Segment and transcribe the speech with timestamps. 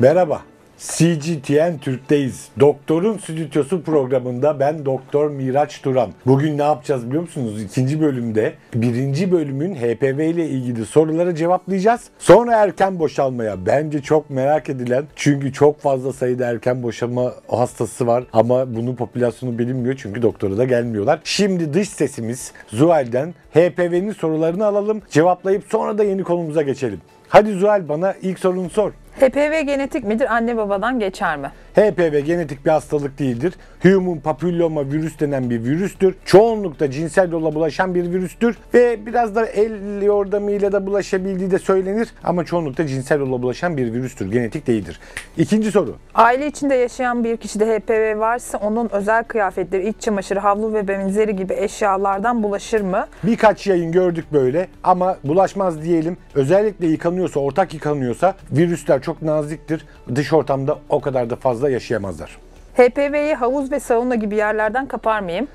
[0.00, 0.51] Merhaba.
[0.82, 2.48] CGTN Türk'teyiz.
[2.60, 6.10] Doktorun Stüdyosu programında ben Doktor Miraç Turan.
[6.26, 7.62] Bugün ne yapacağız biliyor musunuz?
[7.62, 12.00] İkinci bölümde birinci bölümün HPV ile ilgili soruları cevaplayacağız.
[12.18, 18.24] Sonra erken boşalmaya bence çok merak edilen çünkü çok fazla sayıda erken boşalma hastası var
[18.32, 21.20] ama bunun popülasyonu bilinmiyor çünkü doktora da gelmiyorlar.
[21.24, 27.00] Şimdi dış sesimiz Zuhal'den HPV'nin sorularını alalım cevaplayıp sonra da yeni konumuza geçelim.
[27.28, 28.92] Hadi Zuhal bana ilk sorunu sor.
[29.22, 30.34] HPV genetik midir?
[30.34, 31.50] Anne babadan geçer mi?
[31.74, 33.54] HPV genetik bir hastalık değildir.
[33.82, 36.14] Human papilloma virüs denen bir virüstür.
[36.24, 42.08] Çoğunlukla cinsel yolla bulaşan bir virüstür ve biraz da el yordamıyla da bulaşabildiği de söylenir
[42.24, 44.32] ama çoğunlukla cinsel yolla bulaşan bir virüstür.
[44.32, 45.00] Genetik değildir.
[45.36, 45.96] İkinci soru.
[46.14, 51.36] Aile içinde yaşayan bir kişide HPV varsa onun özel kıyafetleri, iç çamaşırı, havlu ve benzeri
[51.36, 53.06] gibi eşyalardan bulaşır mı?
[53.22, 56.16] Birkaç yayın gördük böyle ama bulaşmaz diyelim.
[56.34, 59.86] Özellikle yıkanıyorsa, ortak yıkanıyorsa virüsler çok naziktir.
[60.14, 62.38] Dış ortamda o kadar da fazla yaşayamazlar.
[62.76, 65.48] HPV'yi havuz ve sauna gibi yerlerden kapar mıyım?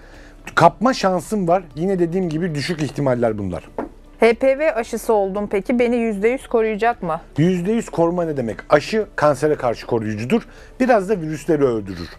[0.56, 1.64] Kapma şansım var.
[1.76, 3.70] Yine dediğim gibi düşük ihtimaller bunlar.
[4.20, 7.22] HPV aşısı oldum peki beni %100 koruyacak mı?
[7.38, 8.58] %100 koruma ne demek?
[8.70, 10.48] Aşı kansere karşı koruyucudur.
[10.80, 12.10] Biraz da virüsleri öldürür.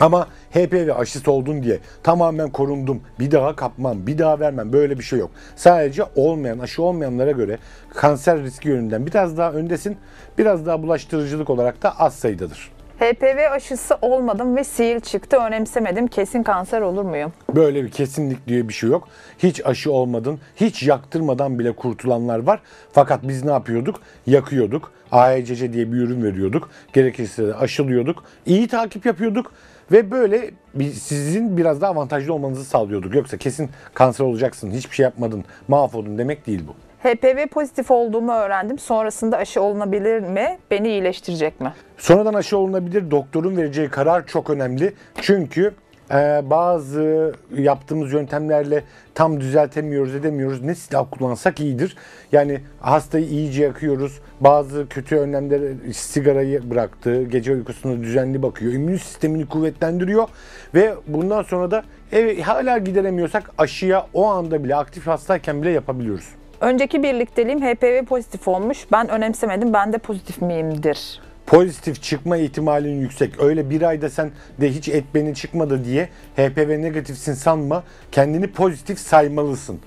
[0.00, 5.02] Ama HPV aşısı oldun diye tamamen korundum, bir daha kapmam, bir daha vermem böyle bir
[5.02, 5.30] şey yok.
[5.56, 7.58] Sadece olmayan, aşı olmayanlara göre
[7.94, 9.96] kanser riski yönünden biraz daha öndesin,
[10.38, 12.75] biraz daha bulaştırıcılık olarak da az sayıdadır.
[13.00, 17.32] HPV aşısı olmadım ve sil çıktı önemsemedim kesin kanser olur muyum?
[17.54, 19.08] Böyle bir kesinlik diye bir şey yok.
[19.38, 22.60] Hiç aşı olmadın, hiç yaktırmadan bile kurtulanlar var.
[22.92, 24.00] Fakat biz ne yapıyorduk?
[24.26, 24.92] Yakıyorduk.
[25.12, 26.70] AECC diye bir ürün veriyorduk.
[26.92, 28.24] Gerekirse de aşılıyorduk.
[28.46, 29.52] İyi takip yapıyorduk.
[29.92, 30.50] Ve böyle
[30.92, 33.14] sizin biraz daha avantajlı olmanızı sağlıyorduk.
[33.14, 36.85] Yoksa kesin kanser olacaksın, hiçbir şey yapmadın, mahvoldun demek değil bu.
[37.02, 38.78] HPV pozitif olduğumu öğrendim.
[38.78, 40.58] Sonrasında aşı olunabilir mi?
[40.70, 41.72] Beni iyileştirecek mi?
[41.98, 43.10] Sonradan aşı olunabilir.
[43.10, 44.92] Doktorun vereceği karar çok önemli.
[45.20, 45.74] Çünkü
[46.10, 48.84] e, bazı yaptığımız yöntemlerle
[49.14, 50.62] tam düzeltemiyoruz, edemiyoruz.
[50.62, 51.96] Ne silah kullansak iyidir.
[52.32, 54.20] Yani hastayı iyice yakıyoruz.
[54.40, 55.60] Bazı kötü önlemler
[55.92, 57.22] sigarayı bıraktı.
[57.22, 58.72] Gece uykusuna düzenli bakıyor.
[58.72, 60.28] İmmün sistemini kuvvetlendiriyor.
[60.74, 61.82] Ve bundan sonra da
[62.12, 66.28] ev, hala gideremiyorsak aşıya o anda bile aktif hastayken bile yapabiliyoruz.
[66.60, 68.86] Önceki birlikteliğim HPV pozitif olmuş.
[68.92, 69.72] Ben önemsemedim.
[69.72, 71.20] Ben de pozitif miyimdir?
[71.46, 73.40] Pozitif çıkma ihtimalin yüksek.
[73.40, 74.30] Öyle bir ayda sen
[74.60, 77.84] de hiç et beni çıkmadı diye HPV negatifsin sanma.
[78.12, 79.80] Kendini pozitif saymalısın.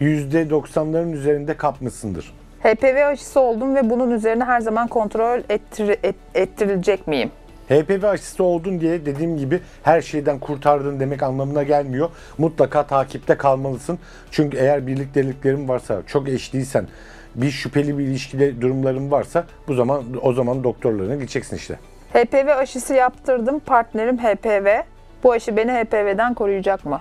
[0.00, 2.34] %90'ların üzerinde kapmışsındır.
[2.62, 7.30] HPV aşısı oldum ve bunun üzerine her zaman kontrol ettir, et, ettirilecek miyim?
[7.68, 12.10] HPV aşısı oldun diye dediğim gibi her şeyden kurtardın demek anlamına gelmiyor.
[12.38, 13.98] Mutlaka takipte kalmalısın.
[14.30, 16.86] Çünkü eğer birlikteliklerin varsa, çok eşliysen,
[17.34, 21.78] bir şüpheli bir ilişkide durumların varsa bu zaman o zaman doktorlarına gideceksin işte.
[22.12, 23.58] HPV aşısı yaptırdım.
[23.58, 24.82] Partnerim HPV.
[25.24, 27.00] Bu aşı beni HPV'den koruyacak mı?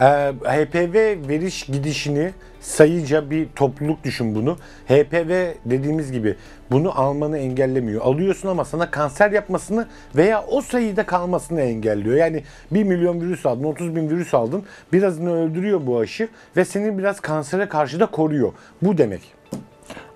[0.00, 4.56] Ee, HPV veriş gidişini sayıca bir topluluk düşün bunu.
[4.88, 6.36] HPV dediğimiz gibi
[6.70, 8.02] bunu almanı engellemiyor.
[8.02, 12.16] Alıyorsun ama sana kanser yapmasını veya o sayıda kalmasını engelliyor.
[12.16, 14.64] Yani 1 milyon virüs aldın, 30 bin virüs aldın.
[14.92, 18.52] Birazını öldürüyor bu aşı ve seni biraz kansere karşı da koruyor.
[18.82, 19.20] Bu demek.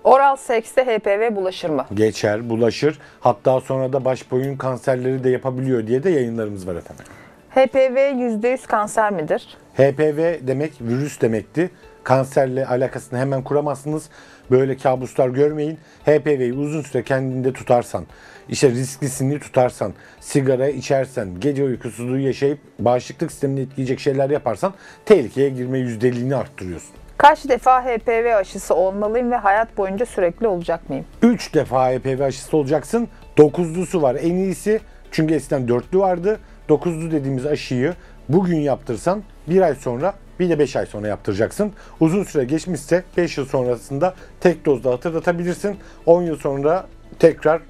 [0.03, 1.85] Oral sekste HPV bulaşır mı?
[1.93, 2.99] Geçer, bulaşır.
[3.19, 7.05] Hatta sonra da baş boyun kanserleri de yapabiliyor diye de yayınlarımız var efendim.
[7.55, 9.47] HPV %100 kanser midir?
[9.73, 11.69] HPV demek virüs demekti.
[12.03, 14.09] Kanserle alakasını hemen kuramazsınız.
[14.51, 15.77] Böyle kabuslar görmeyin.
[16.05, 18.05] HPV'yi uzun süre kendinde tutarsan,
[18.49, 24.73] işte risklisini tutarsan, sigara içersen, gece uykusuzluğu yaşayıp bağışıklık sistemini etkileyecek şeyler yaparsan
[25.05, 26.91] tehlikeye girme yüzdeliğini arttırıyorsun.
[27.17, 31.05] Kaç defa HPV aşısı olmalıyım ve hayat boyunca sürekli olacak mıyım?
[31.21, 33.07] 3 defa HPV aşısı olacaksın.
[33.37, 34.79] Dokuzlusu var en iyisi.
[35.11, 36.39] Çünkü eskiden dörtlü vardı.
[36.69, 37.93] Dokuzlu dediğimiz aşıyı
[38.29, 41.71] bugün yaptırsan bir ay sonra bir de 5 ay sonra yaptıracaksın.
[41.99, 45.77] Uzun süre geçmişse 5 yıl sonrasında tek dozda hatırlatabilirsin.
[46.05, 46.85] 10 yıl sonra
[47.19, 47.61] tekrar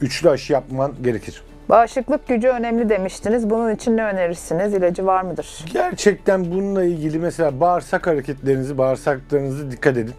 [0.00, 1.42] üçlü aşı yapman gerekir.
[1.68, 3.50] Bağışıklık gücü önemli demiştiniz.
[3.50, 4.74] Bunun için ne önerirsiniz?
[4.74, 5.64] İlacı var mıdır?
[5.72, 10.14] Gerçekten bununla ilgili mesela bağırsak hareketlerinizi, bağırsaklarınızı dikkat edin.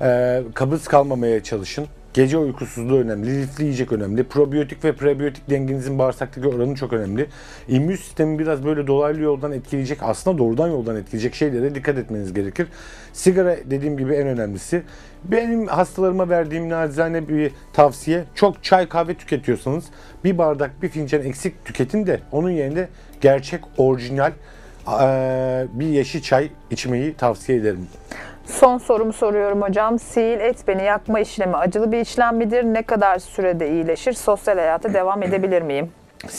[0.00, 1.86] Ee, kabız kalmamaya çalışın.
[2.14, 4.24] Gece uykusuzluğu önemli, lifli yiyecek önemli.
[4.24, 7.26] Probiyotik ve prebiyotik dengenizin bağırsaktaki oranı çok önemli.
[7.68, 12.66] İmmün sistemi biraz böyle dolaylı yoldan etkileyecek, aslında doğrudan yoldan etkileyecek şeylere dikkat etmeniz gerekir.
[13.12, 14.82] Sigara dediğim gibi en önemlisi.
[15.24, 19.84] Benim hastalarıma verdiğim nacizane bir tavsiye, çok çay kahve tüketiyorsanız
[20.24, 22.88] bir bardak bir fincan eksik tüketin de onun yerine
[23.20, 24.32] gerçek, orijinal
[25.72, 27.86] bir yeşil çay içmeyi tavsiye ederim.
[28.50, 29.98] Son sorumu soruyorum hocam.
[29.98, 32.64] Sihir et beni yakma işlemi acılı bir işlem midir?
[32.64, 34.12] Ne kadar sürede iyileşir?
[34.12, 35.90] Sosyal hayata devam edebilir miyim?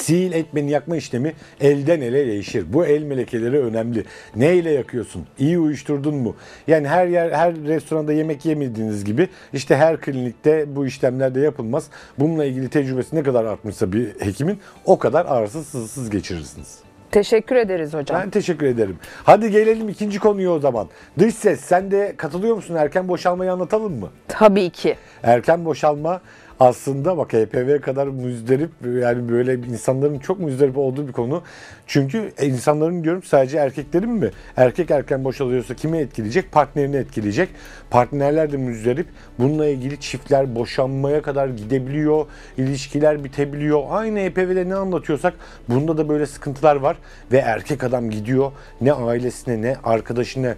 [0.01, 2.65] Sil etmeni yakma işlemi elden ele değişir.
[2.73, 4.05] Bu el melekeleri önemli.
[4.35, 5.27] Ne ile yakıyorsun?
[5.39, 6.35] İyi uyuşturdun mu?
[6.67, 11.89] Yani her yer, her restoranda yemek yemediğiniz gibi işte her klinikte bu işlemler de yapılmaz.
[12.19, 16.90] Bununla ilgili tecrübesi ne kadar artmışsa bir hekimin o kadar ağrısız sızsız geçirirsiniz.
[17.11, 18.21] Teşekkür ederiz hocam.
[18.21, 18.97] Ben teşekkür ederim.
[19.23, 20.87] Hadi gelelim ikinci konuya o zaman.
[21.19, 22.75] Dış ses sen de katılıyor musun?
[22.75, 24.09] Erken boşalmayı anlatalım mı?
[24.27, 24.95] Tabii ki.
[25.23, 26.21] Erken boşalma
[26.61, 28.71] aslında bak HPV kadar müzdarip
[29.01, 31.41] yani böyle insanların çok müzdarip olduğu bir konu.
[31.87, 34.29] Çünkü insanların diyorum sadece erkeklerin mi?
[34.57, 36.51] Erkek erken boşalıyorsa kimi etkileyecek?
[36.51, 37.49] Partnerini etkileyecek.
[37.89, 39.07] Partnerler de müzdarip.
[39.39, 42.25] Bununla ilgili çiftler boşanmaya kadar gidebiliyor.
[42.57, 43.83] ilişkiler bitebiliyor.
[43.89, 45.33] Aynı HPV'de ne anlatıyorsak
[45.69, 46.97] bunda da böyle sıkıntılar var.
[47.31, 50.55] Ve erkek adam gidiyor ne ailesine ne arkadaşına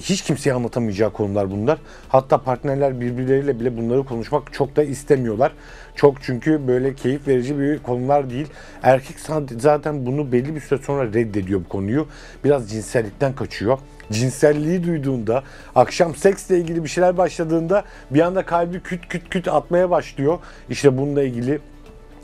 [0.00, 1.78] hiç kimseye anlatamayacağı konular bunlar.
[2.08, 5.52] Hatta partnerler birbirleriyle bile bunları konuşmak çok da istemiyorlar.
[5.94, 8.46] Çok çünkü böyle keyif verici bir konular değil.
[8.82, 9.16] Erkek
[9.58, 12.06] zaten bunu belli bir süre sonra reddediyor bu konuyu.
[12.44, 13.78] Biraz cinsellikten kaçıyor.
[14.12, 15.42] Cinselliği duyduğunda,
[15.74, 20.38] akşam seksle ilgili bir şeyler başladığında bir anda kalbi küt küt küt atmaya başlıyor.
[20.70, 21.60] İşte bununla ilgili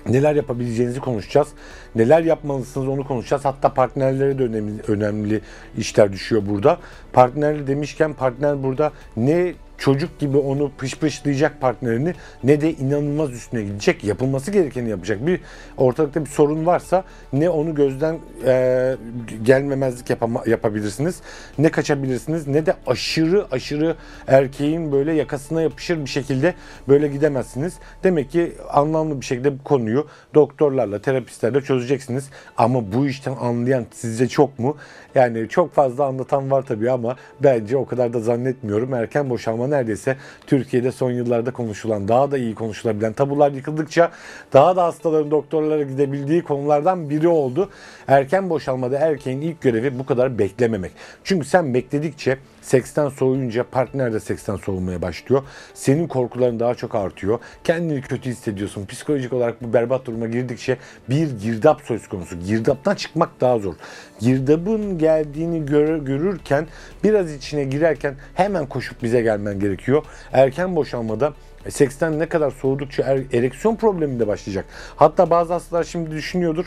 [0.09, 1.49] neler yapabileceğinizi konuşacağız.
[1.95, 3.45] Neler yapmalısınız onu konuşacağız.
[3.45, 5.41] Hatta partnerlere de önemli, önemli
[5.79, 6.79] işler düşüyor burada.
[7.13, 14.05] Partnerli demişken partner burada ne çocuk gibi onu pışpışlayacak partnerini ne de inanılmaz üstüne gidecek.
[14.05, 15.27] Yapılması gerekeni yapacak.
[15.27, 15.41] Bir
[15.77, 18.97] ortalıkta bir sorun varsa ne onu gözden e,
[19.43, 21.21] gelmemezlik yapama, yapabilirsiniz.
[21.59, 23.97] Ne kaçabilirsiniz ne de aşırı aşırı
[24.27, 26.55] erkeğin böyle yakasına yapışır bir şekilde
[26.89, 27.75] böyle gidemezsiniz.
[28.05, 32.31] Demek ki anlamlı bir şekilde bu konuyu doktorlarla, terapistlerle çözeceksiniz.
[32.57, 34.77] Ama bu işten anlayan sizce çok mu?
[35.15, 38.95] Yani çok fazla anlatan var tabii ama bence o kadar da zannetmiyorum.
[38.95, 44.11] Erken boşalma neredeyse Türkiye'de son yıllarda konuşulan, daha da iyi konuşulabilen, tabular yıkıldıkça
[44.53, 47.71] daha da hastaların doktorlara gidebildiği konulardan biri oldu.
[48.09, 50.93] Erken boşalmada erkeğin ilk görevi bu kadar beklememek.
[51.25, 55.43] Çünkü sen bekledikçe seksten soğuyunca partner de seksten soğumaya başlıyor.
[55.75, 57.39] Senin korkuların daha çok artıyor.
[57.65, 58.87] Kendini kötü hissediyorsun.
[58.87, 60.77] Psikolojik olarak bu berbat duruma girdikçe
[61.09, 62.41] bir girdap söz konusu.
[62.41, 63.75] Girdaptan çıkmak daha zor.
[64.21, 66.67] Girdabın geldiğini gör, görürken
[67.05, 70.05] biraz içine girerken hemen koşup bize gelmen gerekiyor.
[70.33, 71.33] Erken boşanmada
[71.69, 74.65] seksten ne kadar soğudukça er, ereksiyon problemi de başlayacak.
[74.97, 76.67] Hatta bazı hastalar şimdi düşünüyordur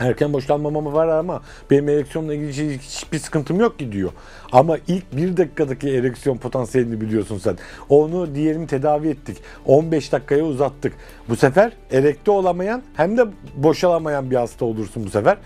[0.00, 4.12] Erken boşlanmama var ama benim ereksiyonla ilgili hiçbir sıkıntım yok ki diyor.
[4.52, 7.58] Ama ilk bir dakikadaki ereksiyon potansiyelini biliyorsun sen.
[7.88, 9.36] Onu diyelim tedavi ettik.
[9.66, 10.92] 15 dakikaya uzattık.
[11.28, 13.26] Bu sefer erekte olamayan hem de
[13.56, 15.36] boşalamayan bir hasta olursun bu sefer.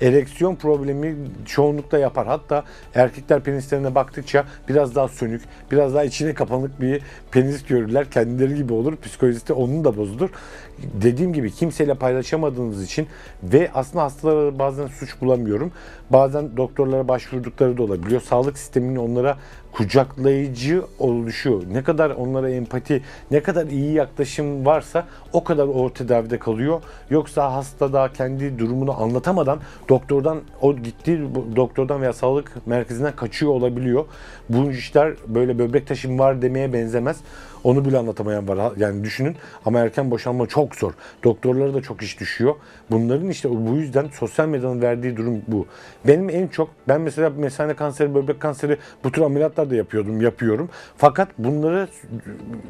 [0.00, 1.16] Ereksiyon problemi
[1.46, 2.26] çoğunlukla yapar.
[2.26, 2.64] Hatta
[2.94, 8.10] erkekler penislerine baktıkça biraz daha sönük, biraz daha içine kapanık bir penis görürler.
[8.10, 8.96] Kendileri gibi olur.
[8.96, 10.30] Psikolojisi onun da bozulur.
[10.78, 13.06] Dediğim gibi kimseyle paylaşamadığınız için
[13.42, 15.72] ve aslında hastalara bazen suç bulamıyorum.
[16.10, 18.20] Bazen doktorlara başvurdukları da olabiliyor.
[18.20, 19.36] Sağlık sisteminin onlara
[19.72, 26.38] kucaklayıcı oluşu, ne kadar onlara empati, ne kadar iyi yaklaşım varsa o kadar o tedavide
[26.38, 26.82] kalıyor.
[27.10, 31.20] Yoksa hasta da kendi durumunu anlatamadan doktordan o gittiği
[31.56, 34.04] doktordan veya sağlık merkezinden kaçıyor olabiliyor.
[34.48, 37.16] Bu işler böyle böbrek taşım var demeye benzemez.
[37.64, 38.72] Onu bile anlatamayan var.
[38.76, 40.92] Yani düşünün ama erken boşanma çok zor.
[41.24, 42.54] Doktorlara da çok iş düşüyor.
[42.90, 45.66] Bunların işte bu yüzden sosyal medyanın verdiği durum bu.
[46.06, 49.22] Benim en çok ben mesela mesane kanseri, böbrek kanseri bu tür
[49.60, 50.68] ameliyatlar da yapıyordum, yapıyorum.
[50.96, 51.88] Fakat bunları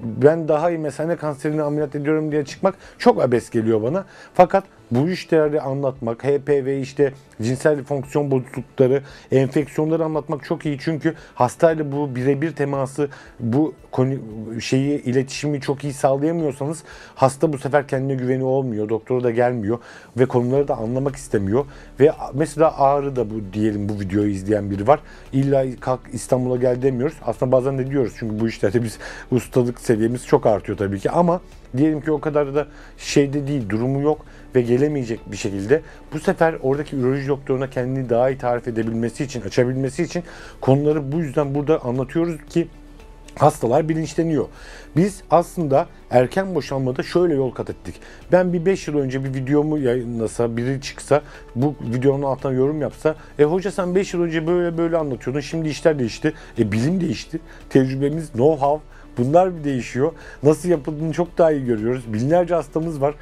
[0.03, 4.05] ben daha iyi mesane kanserini ameliyat ediyorum diye çıkmak çok abes geliyor bana.
[4.35, 10.79] Fakat bu işleri anlatmak, HPV işte cinsel fonksiyon bozuklukları, enfeksiyonları anlatmak çok iyi.
[10.79, 13.09] Çünkü hastayla bu birebir teması,
[13.41, 14.15] bu konu,
[14.61, 16.83] şeyi iletişimi çok iyi sağlayamıyorsanız
[17.15, 18.89] hasta bu sefer kendine güveni olmuyor.
[18.89, 19.79] Doktora da gelmiyor
[20.19, 21.65] ve konuları da anlamak istemiyor.
[22.01, 25.01] Ve mesela ağrı da bu diyelim bu videoyu izleyen biri var.
[25.33, 27.17] İlla kalk İstanbul'a gel demiyoruz.
[27.27, 28.99] Aslında bazen de diyoruz çünkü bu işlerde biz
[29.31, 31.41] ustalık seviyemiz çok artıyor tabii ki ama
[31.77, 32.67] diyelim ki o kadar da
[32.99, 38.31] şeyde değil, durumu yok ve gelemeyecek bir şekilde bu sefer oradaki üroloji doktoruna kendini daha
[38.31, 40.23] iyi tarif edebilmesi için, açabilmesi için
[40.61, 42.69] konuları bu yüzden burada anlatıyoruz ki
[43.39, 44.47] hastalar bilinçleniyor.
[44.97, 47.95] Biz aslında erken boşanmada şöyle yol kat ettik.
[48.33, 51.23] Ben bir 5 yıl önce bir videomu yayınlasa, biri çıksa,
[51.57, 55.69] bu videonun altına yorum yapsa, e hoca sen 5 yıl önce böyle böyle anlatıyordun, şimdi
[55.69, 56.35] işler değişti.
[56.59, 58.79] E bilim değişti, tecrübemiz, know-how
[59.21, 60.13] bunlar bir değişiyor.
[60.43, 62.13] Nasıl yapıldığını çok daha iyi görüyoruz.
[62.13, 63.15] Binlerce hastamız var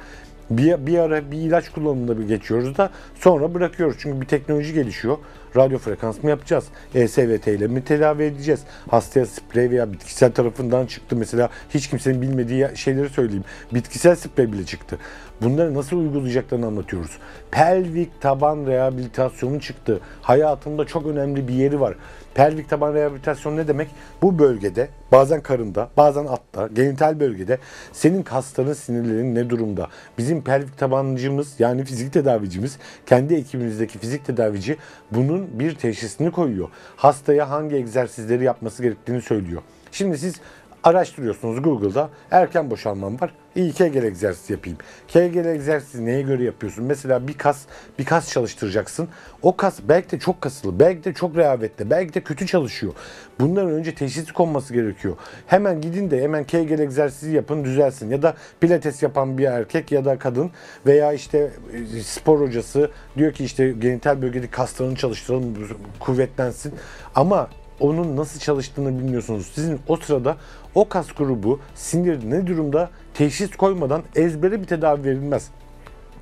[0.49, 3.97] bir, bir ara bir ilaç kullanımında bir geçiyoruz da sonra bırakıyoruz.
[3.99, 5.17] Çünkü bir teknoloji gelişiyor.
[5.55, 6.65] Radyo frekans mı yapacağız?
[6.95, 8.59] ESVT ile mi tedavi edeceğiz?
[8.89, 11.15] Hastaya sprey veya bitkisel tarafından çıktı.
[11.15, 13.43] Mesela hiç kimsenin bilmediği şeyleri söyleyeyim.
[13.73, 14.97] Bitkisel sprey bile çıktı.
[15.41, 17.11] Bunları nasıl uygulayacaklarını anlatıyoruz.
[17.51, 19.99] Pelvik taban rehabilitasyonu çıktı.
[20.21, 21.95] Hayatında çok önemli bir yeri var.
[22.33, 23.87] Pelvik taban rehabilitasyon ne demek?
[24.21, 27.57] Bu bölgede bazen karında bazen altta genital bölgede
[27.91, 29.87] senin kasların sinirlerin ne durumda?
[30.17, 34.77] Bizim pelvik tabancımız yani fizik tedavicimiz kendi ekibimizdeki fizik tedavici
[35.11, 36.69] bunun bir teşhisini koyuyor.
[36.95, 39.61] Hastaya hangi egzersizleri yapması gerektiğini söylüyor.
[39.91, 40.35] Şimdi siz
[40.83, 43.33] araştırıyorsunuz Google'da erken boşalmam var.
[43.55, 44.77] İyi Kegel egzersizi yapayım.
[45.07, 46.85] Kegel egzersizi neye göre yapıyorsun?
[46.85, 47.61] Mesela bir kas,
[47.99, 49.07] bir kas çalıştıracaksın.
[49.41, 52.93] O kas belki de çok kasılı, belki de çok rehavetli, belki de kötü çalışıyor.
[53.39, 55.15] Bunların önce teşhisi konması gerekiyor.
[55.47, 58.09] Hemen gidin de hemen Kegel egzersizi yapın düzelsin.
[58.09, 60.51] Ya da pilates yapan bir erkek ya da kadın
[60.85, 61.51] veya işte
[61.97, 65.55] e, spor hocası diyor ki işte genital bölgedeki kaslarını çalıştıralım,
[65.99, 66.73] kuvvetlensin.
[67.15, 69.51] Ama onun nasıl çalıştığını bilmiyorsunuz.
[69.55, 70.37] Sizin o sırada
[70.75, 75.49] o kas grubu sinir ne durumda teşhis koymadan ezbere bir tedavi verilmez.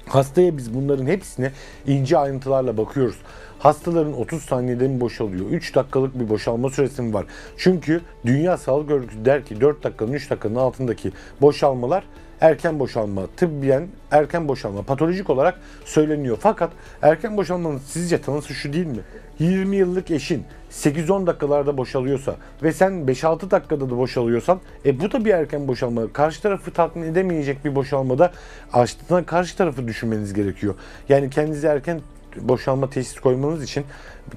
[0.08, 1.52] Hastaya biz bunların hepsine
[1.88, 3.18] ince ayrıntılarla bakıyoruz.
[3.60, 5.46] Hastaların 30 saniyede mi boşalıyor?
[5.46, 7.26] 3 dakikalık bir boşalma süresi mi var?
[7.58, 11.12] Çünkü Dünya Sağlık Örgütü der ki 4 dakikanın 3 dakikanın altındaki
[11.42, 12.04] boşalmalar
[12.42, 16.38] erken boşalma, tıbbiyen erken boşalma, patolojik olarak söyleniyor.
[16.42, 19.02] Fakat erken boşalmanın sizce tanısı şu değil mi?
[19.40, 25.26] 20 yıllık eşin 8-10 dakikalarda boşalıyorsa ve sen 5-6 dakikada da boşalıyorsan e bu da
[25.26, 26.14] bir erken boşalma.
[26.14, 28.32] Karşı tarafı tatmin edemeyecek bir boşalmada
[28.74, 30.76] açtığından karşı tarafı düşünmeniz gerekiyor.
[31.10, 32.02] Yani kendinize erken
[32.42, 33.86] boşalma teşhis koymanız için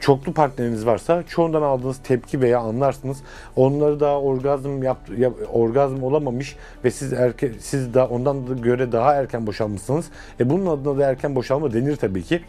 [0.00, 3.18] çoklu partneriniz varsa çoğundan aldığınız tepki veya anlarsınız.
[3.56, 8.92] Onları daha orgazm yap, yap orgazm olamamış ve siz erke, siz de ondan da göre
[8.92, 10.06] daha erken boşalmışsınız.
[10.40, 12.42] E bunun adına da erken boşalma denir tabii ki.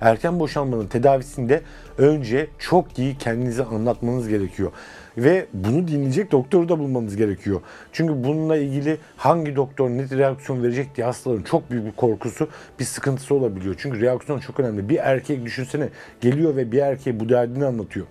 [0.00, 1.62] Erken boşalmanın tedavisinde
[1.98, 4.72] önce çok iyi kendinize anlatmanız gerekiyor.
[5.18, 7.60] Ve bunu dinleyecek doktoru da bulmanız gerekiyor.
[7.92, 12.84] Çünkü bununla ilgili hangi doktor ne reaksiyon verecek diye hastaların çok büyük bir korkusu, bir
[12.84, 13.74] sıkıntısı olabiliyor.
[13.78, 14.88] Çünkü reaksiyon çok önemli.
[14.88, 15.88] Bir erkek düşünsene
[16.20, 18.06] geliyor ve bir erkeğe bu derdini anlatıyor.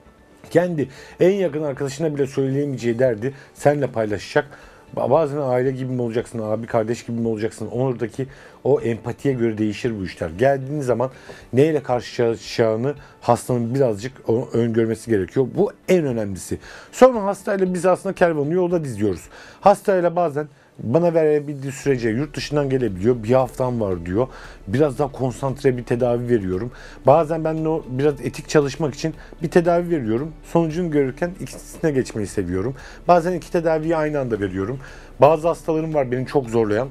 [0.50, 0.90] Kendi
[1.20, 4.46] en yakın arkadaşına bile söyleyemeyeceği derdi senle paylaşacak
[4.96, 7.68] Bazen aile gibi mi olacaksın, abi kardeş gibi mi olacaksın?
[7.72, 8.28] Oradaki
[8.64, 10.30] o empatiye göre değişir bu işler.
[10.30, 11.12] Geldiğiniz zaman
[11.54, 15.48] neyle karşılaşacağını hastanın birazcık öngörmesi gerekiyor.
[15.56, 16.60] Bu en önemlisi.
[16.92, 19.22] Sonra hastayla biz aslında kervanı yolda diziyoruz.
[19.62, 20.48] Hastayla bazen
[20.84, 23.24] bana verebildiği sürece yurt dışından gelebiliyor.
[23.24, 24.28] Bir haftam var diyor.
[24.68, 26.72] Biraz daha konsantre bir tedavi veriyorum.
[27.06, 30.32] Bazen ben o biraz etik çalışmak için bir tedavi veriyorum.
[30.44, 32.76] Sonucunu görürken ikisine geçmeyi seviyorum.
[33.08, 34.80] Bazen iki tedaviyi aynı anda veriyorum.
[35.22, 36.88] Bazı hastalarım var beni çok zorlayan.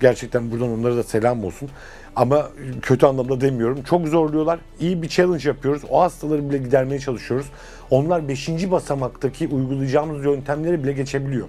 [0.00, 1.68] Gerçekten buradan onlara da selam olsun.
[2.16, 2.48] Ama
[2.82, 3.82] kötü anlamda demiyorum.
[3.82, 4.58] Çok zorluyorlar.
[4.80, 5.82] İyi bir challenge yapıyoruz.
[5.90, 7.46] O hastaları bile gidermeye çalışıyoruz.
[7.90, 8.70] Onlar 5.
[8.70, 11.48] basamaktaki uygulayacağımız yöntemleri bile geçebiliyor.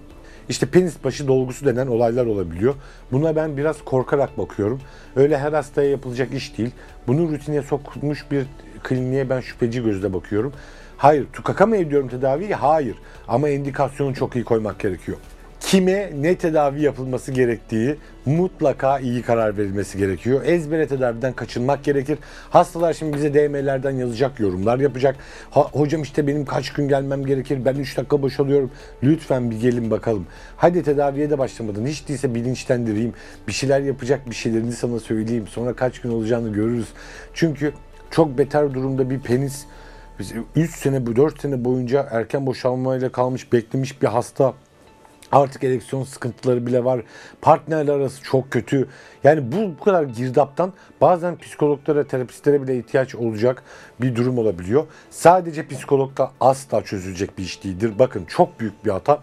[0.49, 2.75] İşte penis başı dolgusu denen olaylar olabiliyor.
[3.11, 4.81] Buna ben biraz korkarak bakıyorum.
[5.15, 6.71] Öyle her hastaya yapılacak iş değil.
[7.07, 8.45] Bunu rutine sokmuş bir
[8.83, 10.53] kliniğe ben şüpheci gözle bakıyorum.
[10.97, 12.53] Hayır, tukaka mı ediyorum tedaviyi?
[12.53, 12.95] Hayır.
[13.27, 15.17] Ama indikasyonu çok iyi koymak gerekiyor
[15.65, 17.95] kime ne tedavi yapılması gerektiği
[18.25, 20.41] mutlaka iyi karar verilmesi gerekiyor.
[20.45, 22.17] Ezbere tedaviden kaçınmak gerekir.
[22.49, 25.15] Hastalar şimdi bize DM'lerden yazacak, yorumlar yapacak.
[25.51, 28.71] Ha, hocam işte benim kaç gün gelmem gerekir, ben 3 dakika boşalıyorum.
[29.03, 30.25] Lütfen bir gelin bakalım.
[30.57, 31.85] Hadi tedaviye de başlamadın.
[31.85, 33.13] Hiç değilse bilinçlendireyim.
[33.47, 35.47] Bir şeyler yapacak bir şeylerini sana söyleyeyim.
[35.47, 36.87] Sonra kaç gün olacağını görürüz.
[37.33, 37.73] Çünkü
[38.11, 39.65] çok beter durumda bir penis
[40.55, 44.53] 3 sene, 4 sene boyunca erken boşalmayla kalmış, beklemiş bir hasta
[45.35, 47.01] Artık ereksiyon sıkıntıları bile var.
[47.41, 48.87] Partnerler arası çok kötü.
[49.23, 53.63] Yani bu, bu kadar girdaptan bazen psikologlara, terapistlere bile ihtiyaç olacak
[54.01, 54.85] bir durum olabiliyor.
[55.09, 57.93] Sadece psikologla asla çözülecek bir iş değildir.
[57.99, 59.19] Bakın çok büyük bir hata.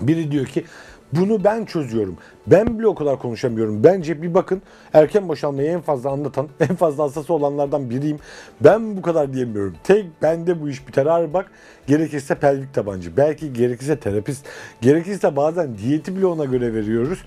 [0.00, 0.64] Biri diyor ki
[1.12, 2.16] bunu ben çözüyorum.
[2.46, 3.84] Ben bile o kadar konuşamıyorum.
[3.84, 4.62] Bence bir bakın
[4.92, 8.18] erken boşanmayı en fazla anlatan, en fazla hastası olanlardan biriyim.
[8.60, 9.74] Ben bu kadar diyemiyorum.
[9.84, 11.06] Tek bende bu iş biter.
[11.06, 11.50] Abi bak
[11.86, 14.46] gerekirse pelvik tabancı, belki gerekirse terapist,
[14.80, 17.18] gerekirse bazen diyeti bile ona göre veriyoruz.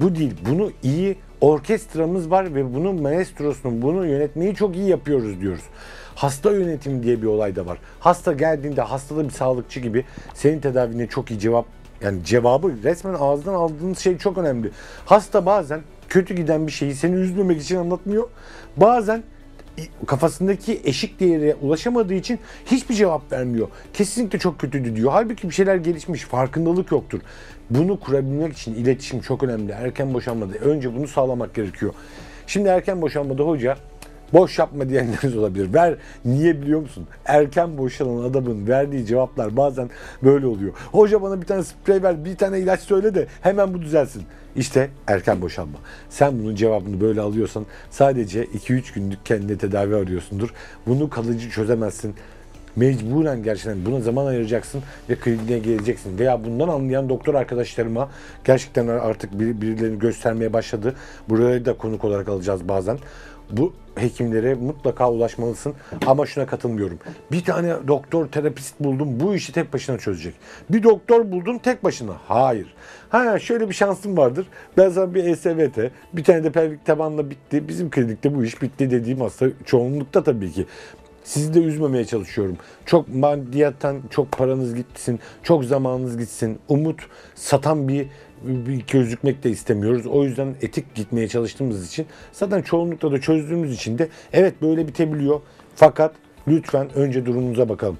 [0.00, 0.34] Bu değil.
[0.50, 5.64] Bunu iyi orkestramız var ve bunun maestrosunu, bunu yönetmeyi çok iyi yapıyoruz diyoruz.
[6.14, 7.78] Hasta yönetimi diye bir olay da var.
[8.00, 11.66] Hasta geldiğinde hastada bir sağlıkçı gibi senin tedavine çok iyi cevap
[12.00, 14.70] yani cevabı resmen ağızdan aldığınız şey çok önemli.
[15.06, 18.28] Hasta bazen kötü giden bir şeyi seni üzmemek için anlatmıyor.
[18.76, 19.22] Bazen
[20.06, 23.68] kafasındaki eşik değere ulaşamadığı için hiçbir cevap vermiyor.
[23.94, 25.12] Kesinlikle çok kötüydü diyor.
[25.12, 27.20] Halbuki bir şeyler gelişmiş, farkındalık yoktur.
[27.70, 29.72] Bunu kurabilmek için iletişim çok önemli.
[29.72, 31.94] Erken boşanmada önce bunu sağlamak gerekiyor.
[32.46, 33.76] Şimdi erken boşanmada hoca
[34.32, 35.74] Boş yapma diyenleriniz olabilir.
[35.74, 37.06] Ver niye biliyor musun?
[37.26, 39.90] Erken boşalan adamın verdiği cevaplar bazen
[40.22, 40.72] böyle oluyor.
[40.92, 44.22] Hoca bana bir tane sprey ver, bir tane ilaç söyle de hemen bu düzelsin.
[44.56, 45.78] İşte erken boşalma.
[46.10, 50.48] Sen bunun cevabını böyle alıyorsan sadece 2-3 günlük kendine tedavi arıyorsundur.
[50.86, 52.14] Bunu kalıcı çözemezsin.
[52.76, 56.18] Mecburen gerçekten buna zaman ayıracaksın ve kliniğe geleceksin.
[56.18, 58.08] Veya bundan anlayan doktor arkadaşlarıma
[58.44, 60.94] gerçekten artık bir- birilerini göstermeye başladı.
[61.28, 62.98] Buraya da konuk olarak alacağız bazen.
[63.50, 65.74] Bu hekimlere mutlaka ulaşmalısın
[66.06, 66.98] ama şuna katılmıyorum.
[67.32, 70.34] Bir tane doktor terapist buldum bu işi tek başına çözecek.
[70.70, 72.12] Bir doktor buldun tek başına.
[72.28, 72.74] Hayır.
[73.08, 74.46] Ha şöyle bir şansım vardır.
[74.76, 77.68] Ben sana bir ESVT, bir tane de pelvik tabanla bitti.
[77.68, 80.66] Bizim klinikte bu iş bitti dediğim hasta çoğunlukta tabii ki.
[81.24, 82.56] Sizi de üzmemeye çalışıyorum.
[82.86, 86.58] Çok maddiyattan çok paranız gitsin, çok zamanınız gitsin.
[86.68, 87.00] Umut
[87.34, 88.06] satan bir
[88.92, 90.06] gözükmek de istemiyoruz.
[90.06, 95.40] O yüzden etik gitmeye çalıştığımız için zaten çoğunlukla da çözdüğümüz için de evet böyle bitebiliyor.
[95.74, 96.14] Fakat
[96.48, 97.98] lütfen önce durumunuza bakalım.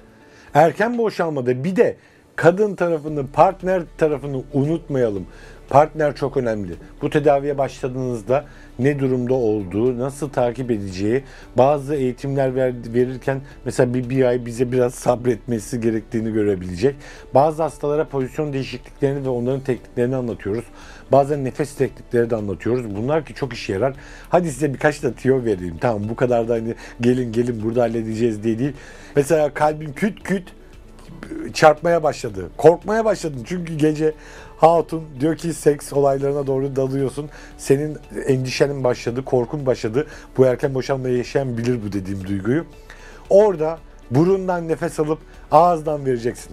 [0.53, 1.95] Erken boşalmada bir de
[2.35, 5.25] kadın tarafını, partner tarafını unutmayalım.
[5.69, 6.73] Partner çok önemli.
[7.01, 8.45] Bu tedaviye başladığınızda
[8.79, 11.23] ne durumda olduğu, nasıl takip edeceği,
[11.57, 16.95] bazı eğitimler ver- verirken mesela bir, bir ay bize biraz sabretmesi gerektiğini görebilecek.
[17.33, 20.65] Bazı hastalara pozisyon değişikliklerini ve onların tekniklerini anlatıyoruz.
[21.11, 22.95] Bazen nefes teknikleri de anlatıyoruz.
[22.95, 23.93] Bunlar ki çok işe yarar.
[24.29, 25.77] Hadi size birkaç da tiyo vereyim.
[25.81, 28.73] Tamam bu kadar da hani gelin gelin burada halledeceğiz diye değil.
[29.15, 30.43] Mesela kalbin küt küt
[31.53, 32.49] çarpmaya başladı.
[32.57, 34.13] Korkmaya başladın çünkü gece
[34.57, 37.29] hatun diyor ki seks olaylarına doğru dalıyorsun.
[37.57, 37.97] Senin
[38.27, 40.07] endişenin başladı, korkun başladı.
[40.37, 42.65] Bu erken boşanmayı yaşayan bilir bu dediğim duyguyu.
[43.29, 43.79] Orada
[44.11, 45.19] burundan nefes alıp
[45.51, 46.51] ağızdan vereceksin.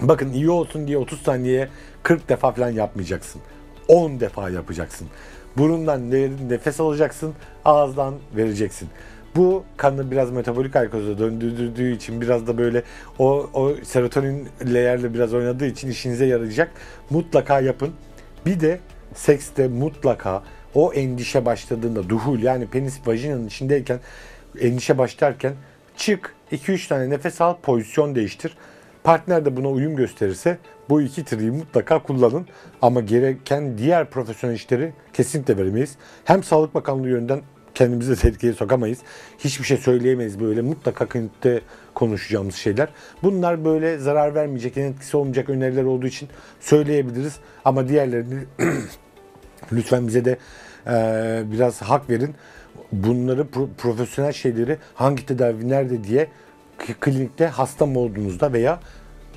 [0.00, 1.68] Bakın iyi olsun diye 30 saniyeye
[2.02, 3.42] 40 defa falan yapmayacaksın.
[3.88, 5.08] 10 defa yapacaksın.
[5.56, 8.88] Burundan ne- nefes alacaksın, ağızdan vereceksin.
[9.36, 12.82] Bu kanı biraz metabolik alkoza döndürdüğü için biraz da böyle
[13.18, 16.70] o, o serotonin layer'le biraz oynadığı için işinize yarayacak.
[17.10, 17.92] Mutlaka yapın.
[18.46, 18.80] Bir de
[19.14, 20.42] sekste mutlaka
[20.74, 24.00] o endişe başladığında duhul yani penis vajinanın içindeyken
[24.60, 25.52] endişe başlarken
[25.96, 28.56] çık 2-3 tane nefes al pozisyon değiştir.
[29.04, 30.58] Partner de buna uyum gösterirse
[30.88, 32.46] bu iki triyi mutlaka kullanın.
[32.82, 35.96] Ama gereken diğer profesyonel işleri kesinlikle veremeyiz.
[36.24, 37.42] Hem Sağlık Bakanlığı yönden
[37.76, 38.98] kendimizi tehlikeye sokamayız.
[39.38, 41.60] Hiçbir şey söyleyemeyiz böyle mutlaka klinikte
[41.94, 42.88] konuşacağımız şeyler.
[43.22, 46.28] Bunlar böyle zarar vermeyecek, yan etkisi olmayacak öneriler olduğu için
[46.60, 47.36] söyleyebiliriz.
[47.64, 48.44] Ama diğerlerini
[49.72, 50.38] lütfen bize de
[50.86, 52.34] eee, biraz hak verin.
[52.92, 56.28] Bunları pro- profesyonel şeyleri hangi tedavi nerede diye
[57.00, 58.80] klinikte hasta mı olduğunuzda veya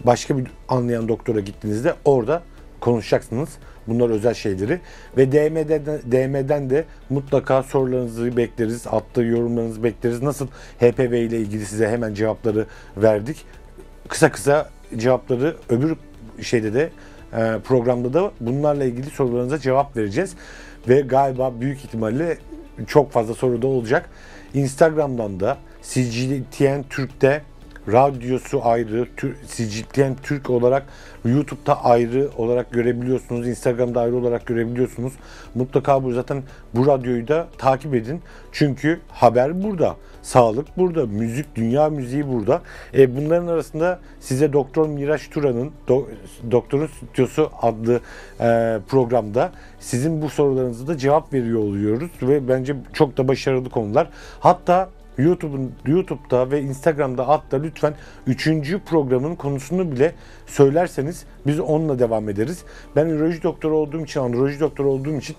[0.06, 2.43] başka bir anlayan doktora gittiğinizde orada
[2.80, 3.49] konuşacaksınız.
[3.89, 4.80] Bunlar özel şeyleri
[5.17, 8.88] ve DM'den, DM'den de mutlaka sorularınızı bekleriz.
[8.88, 10.21] Altta yorumlarınızı bekleriz.
[10.21, 10.47] Nasıl
[10.80, 12.65] HPV ile ilgili size hemen cevapları
[12.97, 13.45] verdik.
[14.08, 15.95] Kısa kısa cevapları öbür
[16.41, 16.89] şeyde de
[17.34, 20.36] e, programda da bunlarla ilgili sorularınıza cevap vereceğiz.
[20.88, 22.38] Ve galiba büyük ihtimalle
[22.88, 24.10] çok fazla soru da olacak.
[24.54, 27.41] Instagram'dan da CGTN Türk'te
[27.91, 30.86] radyosu ayrı, Tür- CGTN Türk olarak
[31.25, 33.47] YouTube'da ayrı olarak görebiliyorsunuz.
[33.47, 35.13] Instagram'da ayrı olarak görebiliyorsunuz.
[35.56, 36.43] Mutlaka bu zaten
[36.75, 38.21] bu radyoyu da takip edin.
[38.52, 39.95] Çünkü haber burada.
[40.21, 41.06] Sağlık burada.
[41.06, 42.62] Müzik, dünya müziği burada.
[42.93, 46.06] E, bunların arasında size Doktor Miraç Turan'ın Do-
[46.52, 47.99] Doktorun Stüdyosu adlı
[48.39, 54.10] e, programda sizin bu sorularınızı da cevap veriyor oluyoruz ve bence çok da başarılı konular.
[54.39, 57.93] Hatta YouTube'un YouTube'da ve Instagram'da hatta lütfen
[58.27, 58.49] 3.
[58.86, 60.13] programın konusunu bile
[60.45, 62.63] söylerseniz biz onunla devam ederiz.
[62.95, 65.36] Ben üroloji doktoru olduğum için, androloji doktoru olduğum için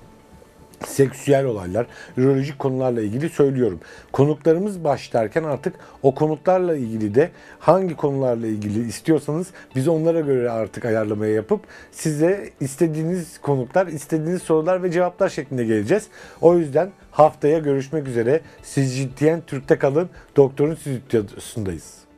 [0.86, 3.80] seksüel olaylar, ürolojik konularla ilgili söylüyorum.
[4.12, 10.84] Konuklarımız başlarken artık o konuklarla ilgili de hangi konularla ilgili istiyorsanız biz onlara göre artık
[10.84, 11.60] ayarlamaya yapıp
[11.92, 16.06] size istediğiniz konuklar, istediğiniz sorular ve cevaplar şeklinde geleceğiz.
[16.40, 18.40] O yüzden haftaya görüşmek üzere.
[18.62, 20.10] Siz ciddiyen Türk'te kalın.
[20.36, 22.09] Doktorun stüdyosundayız.